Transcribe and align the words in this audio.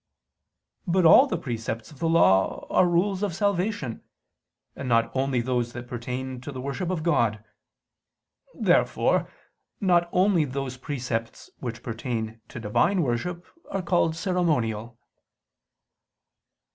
But 0.87 1.05
all 1.05 1.27
the 1.27 1.37
precepts 1.37 1.91
of 1.91 1.99
the 1.99 2.09
Law 2.09 2.65
are 2.71 2.87
rules 2.87 3.21
of 3.21 3.35
salvation, 3.35 4.01
and 4.75 4.89
not 4.89 5.11
only 5.15 5.41
those 5.41 5.73
that 5.73 5.87
pertain 5.87 6.41
to 6.41 6.51
the 6.51 6.59
worship 6.59 6.89
of 6.89 7.03
God. 7.03 7.43
Therefore 8.59 9.29
not 9.79 10.09
only 10.11 10.43
those 10.43 10.75
precepts 10.77 11.51
which 11.59 11.83
pertain 11.83 12.41
to 12.47 12.59
Divine 12.59 13.03
worship 13.03 13.45
are 13.69 13.83
called 13.83 14.15
ceremonial. 14.15 14.97